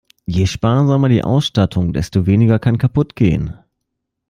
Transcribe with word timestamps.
Je 0.25 0.47
sparsamer 0.47 1.09
die 1.09 1.23
Ausstattung, 1.23 1.93
desto 1.93 2.25
weniger 2.25 2.57
kann 2.57 2.79
kaputt 2.79 3.15
gehen. 3.15 3.53